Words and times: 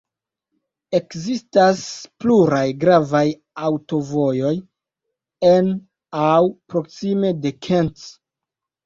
Ekzistas 0.99 1.83
pluraj 2.23 2.61
gravaj 2.83 3.21
aŭtovojoj 3.67 4.53
en 5.51 5.71
aŭ 6.23 6.33
proksime 6.75 7.31
de 7.45 7.53
Kent. 7.69 8.09